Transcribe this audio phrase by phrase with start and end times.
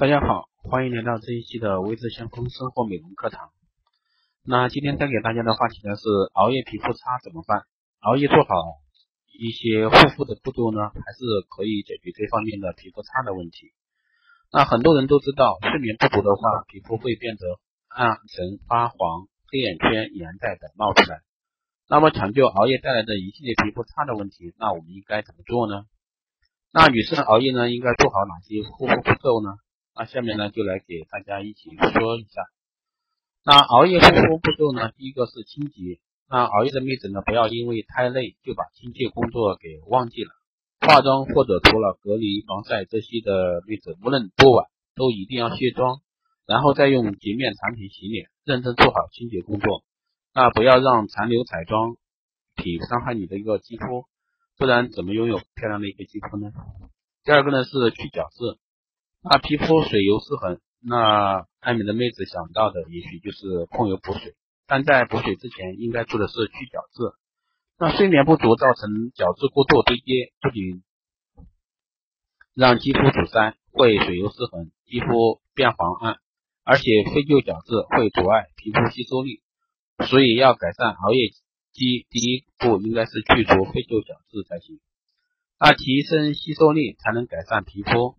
[0.00, 3.50] 大家好，欢迎来到这一期的微智先锋生活美容课堂。
[4.42, 7.68] 那今天带给大家的话题呢是熬夜皮肤差怎么办？
[8.00, 8.48] 熬夜做好
[9.38, 11.20] 一些护肤的步骤呢，还是
[11.52, 13.76] 可以解决这方面的皮肤差的问题。
[14.50, 21.20] 那很多人都知道，睡眠不足的话，皮肤会变得暗沉、发黄、黑眼圈、眼袋等冒出来。
[21.90, 25.84] 那么抢救熬夜带来的一系列皮肤差的问题，那我们应该怎么做呢？
[26.72, 29.60] 那女生熬夜呢，应该做好哪些护肤步骤呢？
[30.00, 32.40] 那下面呢，就来给大家一起说一下。
[33.44, 36.00] 那熬夜护肤步骤呢，第一个是清洁。
[36.26, 40.30] 那熬夜的妹子呢，不要因为太累就把清洁工作给忘记了。
[40.80, 46.00] 化妆或者涂了隔离、防晒这些的妹子，无论多晚都一定要卸妆，
[46.46, 49.84] 然后再用洁面产品洗脸，认真做好清洁工作。
[50.32, 51.96] 那不要让残留彩妆
[52.56, 54.06] 品伤害你的一个肌肤。
[54.56, 56.52] 不然怎么拥有漂亮的一个肌肤呢？
[57.22, 58.58] 第二个呢是去角质，
[59.22, 64.34] 那皮肤水油失衡，那爱美的妹子想到的也许就是控油补水，
[64.66, 67.12] 但在补水之前应该做的是去角质。
[67.78, 70.82] 那睡眠不足造成角质过度堆积，不仅
[72.54, 76.16] 让肌肤阻塞，会水油失衡，肌肤变黄暗，
[76.64, 79.42] 而且废旧角质会阻碍皮肤吸收力，
[80.06, 81.30] 所以要改善熬夜。
[81.72, 84.80] 肌第一步应该是去除废旧角质才行，
[85.60, 88.16] 那提升吸收力才能改善皮肤。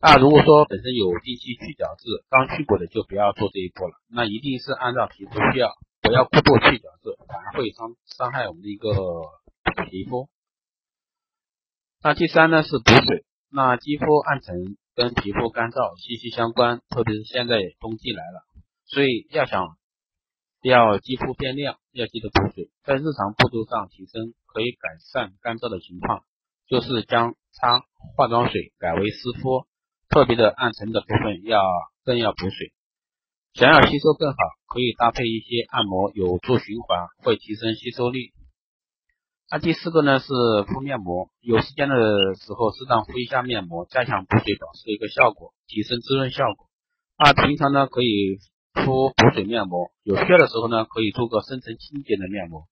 [0.00, 3.94] 那如果说本身有定期去角质，刚去过的就不要做这一步了。
[4.08, 8.92] 那一定是按照皮肤需要，不要过度去角质，反而会伤伤害我们的一个
[9.90, 10.28] 皮肤。
[12.02, 18.44] 那第三呢是补水，那肌肤暗沉跟皮肤干燥息息相关，特别是现在冬季来了，
[18.86, 19.76] 所以要想。
[20.60, 22.68] 要肌肤变亮，要记得补水。
[22.82, 26.24] 在日常步骤上提升，可以改善干燥的情况，
[26.66, 27.84] 就是将擦
[28.16, 29.68] 化妆水改为湿敷，
[30.08, 31.62] 特别的暗沉的部分要
[32.04, 32.72] 更要补水。
[33.54, 38.32] 想要吸收更好，可以搭配一些按摩，有助循环，会提升吸收力。
[39.50, 40.28] 那第四个呢是
[40.68, 41.94] 敷面膜，有时间的
[42.34, 46.66] 时候适当敷一下面膜，加强补水保湿的一个效果，提升滋润效果。
[47.18, 48.38] 那平常呢可以。
[48.74, 52.68] 敷补水面膜，有需要的时候呢，可以做个深层清洁的面膜，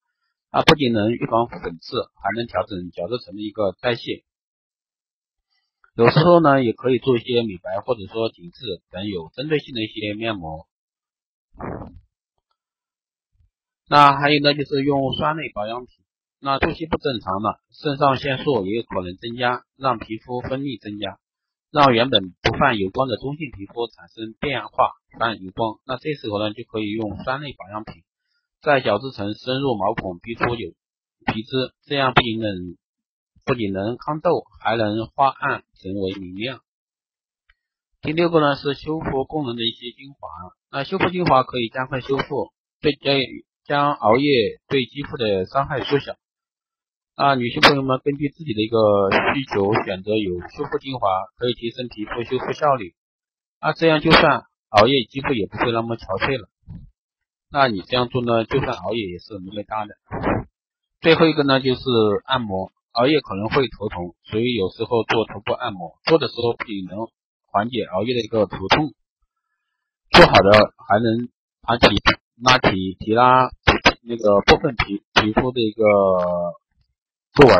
[0.50, 4.22] 啊，不仅能预防粉刺，还能调整角质层的一个代谢。
[5.96, 10.66] 有时候呢，也可以做一些美白或者说紧致等有针对性的一些面膜。
[13.88, 15.88] 那还有呢，就是用酸类保养品。
[16.38, 21.18] 那作息不正常了，肾上腺素也有可能增加，让皮肤分泌增加。
[21.72, 28.02] 让原本不泛油光的中性皮肤产生变化泛油光，那这时候呢就可以用酸类保养品，
[28.60, 30.72] 在角质层深入毛孔逼出有
[31.24, 32.76] 皮脂，这样不仅能
[33.46, 36.62] 不仅能抗痘，还能化暗成为明亮。
[38.02, 40.28] 第六个呢是修复功能的一些精华，
[40.68, 43.14] 那修复精华可以加快修复，对将
[43.64, 46.16] 将熬夜对肌肤的伤害缩小。
[47.14, 48.78] 啊，女性朋友们根据自己的一个
[49.12, 52.96] 需求选择有修复精华，可以提升皮肤修复效率。
[53.60, 56.48] 啊，这样就算熬夜，肌肤也不会那么憔悴了。
[57.48, 59.94] 那你这样做呢，就算熬夜也是没味大的。
[61.00, 61.80] 最后一个呢，就是
[62.24, 62.72] 按摩。
[62.96, 67.08] 熬夜可能会头痛，所以有时候做头部按摩，做的时候不仅能
[67.46, 68.92] 缓解熬夜的一个头痛，
[70.10, 71.28] 做好的还能
[71.66, 72.00] 拉提
[72.42, 73.50] 拉提提拉
[74.02, 75.82] 那个部分皮皮肤的一个。
[77.36, 77.54] 皱纹，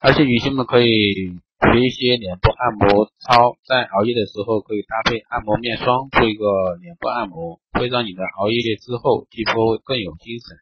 [0.00, 10.58] 而且女性们可以学一些脸部按摩操，在熬夜的时候可以搭配按摩面霜做一个脸部按摩，会让你的熬夜之后肌肤更有精神。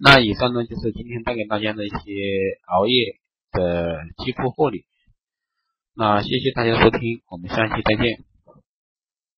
[0.00, 1.96] 那以上呢就是今天带给大家的一些
[2.66, 3.18] 熬夜
[3.50, 4.84] 的肌肤护理。
[5.94, 8.27] 那谢谢大家收听，我们下期再见。